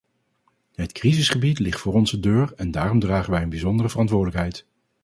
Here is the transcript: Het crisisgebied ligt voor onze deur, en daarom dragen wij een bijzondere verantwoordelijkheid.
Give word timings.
Het 0.73 0.91
crisisgebied 0.91 1.59
ligt 1.59 1.79
voor 1.79 1.93
onze 1.93 2.19
deur, 2.19 2.53
en 2.55 2.71
daarom 2.71 2.99
dragen 2.99 3.31
wij 3.31 3.41
een 3.41 3.49
bijzondere 3.49 3.89
verantwoordelijkheid. 3.89 4.65